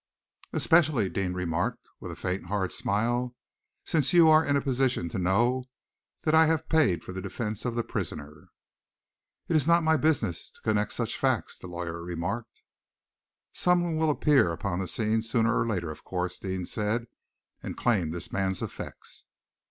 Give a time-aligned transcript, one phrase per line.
[0.51, 3.35] "Especially," Deane remarked, with a faint, hard smile,
[3.85, 5.65] "since you are in a position to know
[6.23, 8.47] that I have paid for the defence of the prisoner."
[9.47, 12.63] "It is not my business to connect such facts," the lawyer remarked.
[13.53, 17.05] "Someone will appear upon the scene sooner or later, of course," Deane said,
[17.61, 19.25] "and claim this man's effects."